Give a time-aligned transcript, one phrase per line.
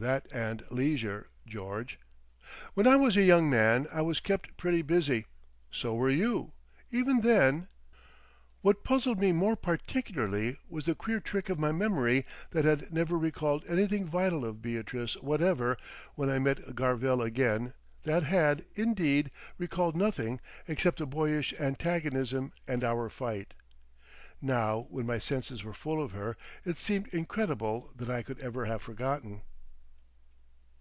[0.00, 2.00] That and leisure, George.
[2.72, 5.26] When I was a young man I was kept pretty busy.
[5.70, 6.52] So were you.
[6.90, 7.68] Even then—!"
[8.62, 13.18] What puzzled me more particularly was the queer trick of my memory that had never
[13.18, 15.76] recalled anything vital of Beatrice whatever
[16.14, 22.82] when I met Garvell again that had, indeed, recalled nothing except a boyish antagonism and
[22.82, 23.52] our fight.
[24.40, 28.64] Now when my senses were full of her, it seemed incredible that I could ever
[28.64, 29.42] have forgotten....